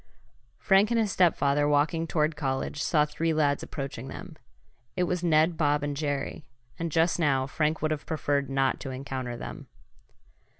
Frank 0.57 0.89
and 0.89 0.99
his 0.99 1.11
stepfather, 1.11 1.67
walking 1.69 2.07
toward 2.07 2.35
college, 2.35 2.81
saw 2.81 3.05
three 3.05 3.35
lads 3.35 3.61
approaching 3.61 4.07
them. 4.07 4.35
It 4.95 5.03
was 5.03 5.23
Ned, 5.23 5.57
Bob 5.57 5.83
and 5.83 5.95
Jerry, 5.95 6.43
and 6.79 6.91
just 6.91 7.19
now 7.19 7.45
Frank 7.45 7.83
would 7.83 7.91
have 7.91 8.07
preferred 8.07 8.49
not 8.49 8.79
to 8.79 8.89
encounter 8.89 9.37
them. 9.37 9.67